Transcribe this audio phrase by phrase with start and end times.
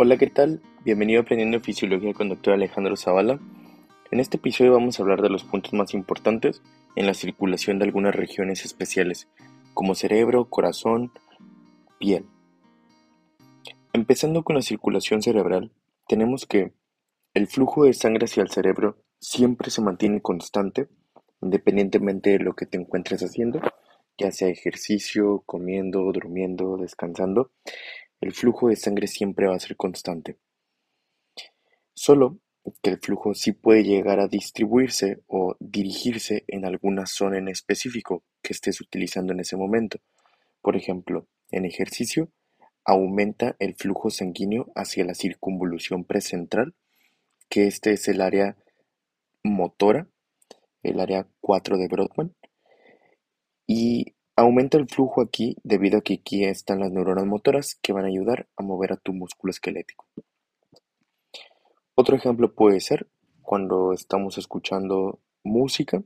[0.00, 0.62] Hola, ¿qué tal?
[0.84, 2.54] Bienvenido a Aprendiendo Fisiología con Dr.
[2.54, 3.40] Alejandro Zavala.
[4.12, 6.62] En este episodio vamos a hablar de los puntos más importantes
[6.94, 9.26] en la circulación de algunas regiones especiales,
[9.74, 11.10] como cerebro, corazón,
[11.98, 12.26] piel.
[13.92, 15.72] Empezando con la circulación cerebral,
[16.06, 16.72] tenemos que
[17.34, 20.86] el flujo de sangre hacia el cerebro siempre se mantiene constante,
[21.42, 23.60] independientemente de lo que te encuentres haciendo,
[24.16, 27.50] ya sea ejercicio, comiendo, durmiendo, descansando,
[28.20, 30.38] el flujo de sangre siempre va a ser constante.
[31.94, 32.38] Solo
[32.82, 38.24] que el flujo sí puede llegar a distribuirse o dirigirse en alguna zona en específico
[38.42, 39.98] que estés utilizando en ese momento.
[40.60, 42.30] Por ejemplo, en ejercicio,
[42.84, 46.74] aumenta el flujo sanguíneo hacia la circunvolución precentral,
[47.48, 48.56] que este es el área
[49.42, 50.08] motora,
[50.82, 52.34] el área 4 de Brodmann,
[53.66, 58.04] y aumenta el flujo aquí debido a que aquí están las neuronas motoras que van
[58.04, 60.06] a ayudar a mover a tu músculo esquelético.
[61.96, 63.08] Otro ejemplo puede ser
[63.42, 66.04] cuando estamos escuchando música,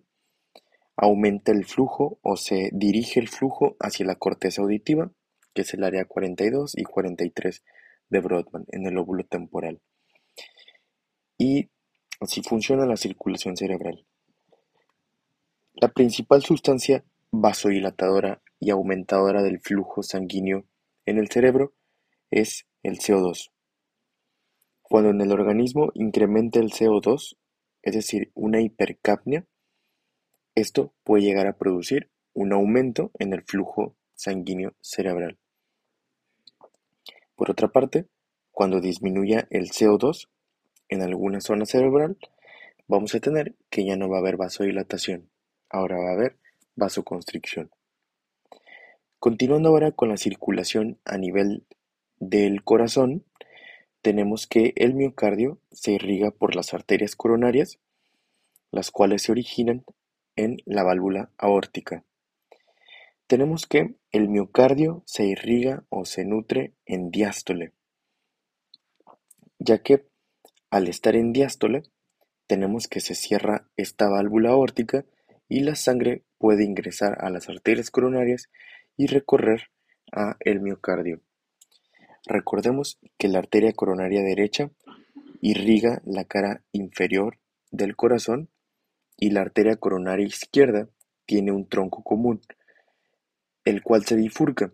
[0.96, 5.10] aumenta el flujo o se dirige el flujo hacia la corteza auditiva,
[5.52, 7.62] que es el área 42 y 43
[8.08, 9.82] de Brodmann en el lóbulo temporal.
[11.36, 11.68] Y
[12.18, 14.06] así funciona la circulación cerebral.
[15.74, 20.66] La principal sustancia vasodilatadora y aumentadora del flujo sanguíneo
[21.06, 21.74] en el cerebro
[22.30, 23.50] es el CO2.
[24.82, 27.36] Cuando en el organismo incrementa el CO2,
[27.82, 29.46] es decir, una hipercapnia,
[30.54, 35.38] esto puede llegar a producir un aumento en el flujo sanguíneo cerebral.
[37.34, 38.06] Por otra parte,
[38.50, 40.28] cuando disminuya el CO2
[40.90, 42.18] en alguna zona cerebral,
[42.86, 45.30] vamos a tener que ya no va a haber vasodilatación,
[45.70, 46.41] ahora va a haber
[46.76, 47.70] vasoconstricción.
[49.18, 51.64] Continuando ahora con la circulación a nivel
[52.18, 53.24] del corazón,
[54.00, 57.78] tenemos que el miocardio se irriga por las arterias coronarias,
[58.72, 59.84] las cuales se originan
[60.34, 62.04] en la válvula aórtica.
[63.28, 67.72] Tenemos que el miocardio se irriga o se nutre en diástole,
[69.58, 70.04] ya que
[70.70, 71.84] al estar en diástole
[72.46, 75.04] tenemos que se cierra esta válvula aórtica
[75.52, 78.48] y la sangre puede ingresar a las arterias coronarias
[78.96, 79.68] y recorrer
[80.10, 81.20] a el miocardio.
[82.24, 84.70] Recordemos que la arteria coronaria derecha
[85.42, 87.38] irriga la cara inferior
[87.70, 88.48] del corazón
[89.18, 90.88] y la arteria coronaria izquierda
[91.26, 92.40] tiene un tronco común,
[93.66, 94.72] el cual se bifurca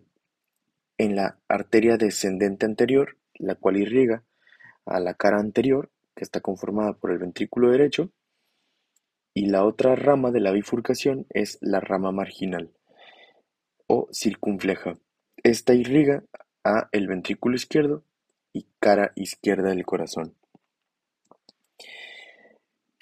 [0.97, 4.23] en la arteria descendente anterior, la cual irriga
[4.85, 8.13] a la cara anterior, que está conformada por el ventrículo derecho,
[9.33, 12.71] y la otra rama de la bifurcación es la rama marginal
[13.87, 14.93] o circunfleja.
[15.43, 16.23] Esta irriga
[16.63, 18.03] a el ventrículo izquierdo
[18.53, 20.35] y cara izquierda del corazón.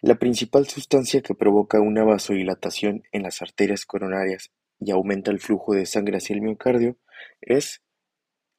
[0.02, 5.74] La principal sustancia que provoca una vasodilatación en las arterias coronarias y aumenta el flujo
[5.74, 6.98] de sangre hacia el miocardio
[7.42, 7.82] es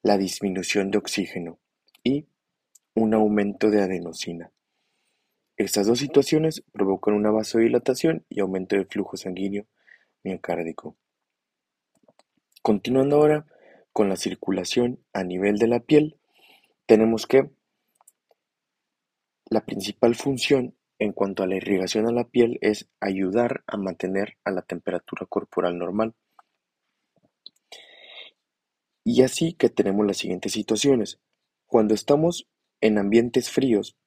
[0.03, 1.59] la disminución de oxígeno
[2.03, 2.27] y
[2.93, 4.51] un aumento de adenosina.
[5.59, 9.65] Estas dos situaciones provocan una vasodilatación y aumento del flujo sanguíneo
[10.23, 10.95] miocárdico.
[12.61, 13.45] Continuando ahora
[13.91, 16.17] con la circulación a nivel de la piel,
[16.85, 17.49] tenemos que
[19.49, 24.37] la principal función en cuanto a la irrigación a la piel es ayudar a mantener
[24.45, 26.15] a la temperatura corporal normal.
[29.03, 31.19] Y así que tenemos las siguientes situaciones.
[31.65, 32.47] Cuando estamos
[32.79, 33.97] en ambientes fríos,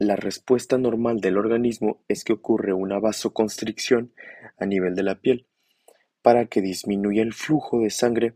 [0.00, 4.14] la respuesta normal del organismo es que ocurre una vasoconstricción
[4.56, 5.46] a nivel de la piel,
[6.22, 8.34] para que disminuya el flujo de sangre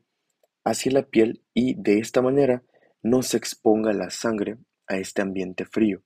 [0.63, 2.63] hacia la piel y de esta manera
[3.03, 6.03] no se exponga la sangre a este ambiente frío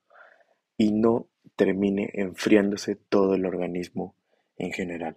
[0.77, 4.15] y no termine enfriándose todo el organismo
[4.59, 5.17] en general.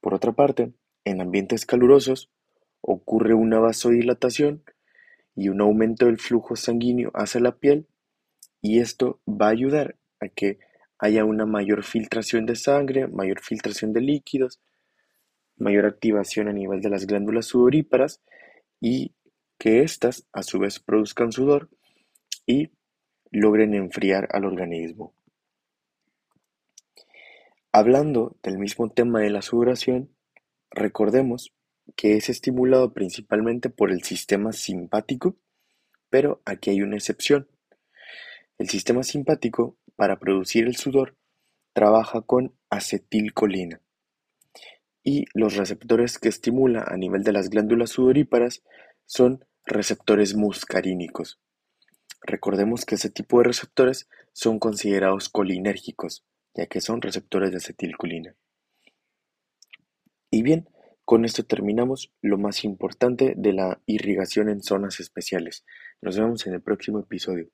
[0.00, 0.72] Por otra parte,
[1.04, 2.32] en ambientes calurosos
[2.80, 4.64] ocurre una vasodilatación
[5.36, 7.86] y un aumento del flujo sanguíneo hacia la piel
[8.64, 10.58] y esto va a ayudar a que
[10.98, 14.58] haya una mayor filtración de sangre, mayor filtración de líquidos,
[15.58, 18.22] mayor activación a nivel de las glándulas sudoríparas
[18.80, 19.12] y
[19.58, 21.68] que éstas a su vez produzcan sudor
[22.46, 22.70] y
[23.30, 25.12] logren enfriar al organismo.
[27.70, 30.08] Hablando del mismo tema de la sudoración,
[30.70, 31.52] recordemos
[31.96, 35.36] que es estimulado principalmente por el sistema simpático,
[36.08, 37.46] pero aquí hay una excepción.
[38.58, 41.16] El sistema simpático, para producir el sudor,
[41.72, 43.80] trabaja con acetilcolina,
[45.04, 48.62] y los receptores que estimula a nivel de las glándulas sudoríparas
[49.04, 51.40] son receptores muscarínicos.
[52.22, 56.24] Recordemos que ese tipo de receptores son considerados colinérgicos,
[56.54, 58.34] ya que son receptores de acetilcolina.
[60.30, 60.70] Y bien,
[61.04, 65.66] con esto terminamos lo más importante de la irrigación en zonas especiales.
[66.00, 67.50] Nos vemos en el próximo episodio.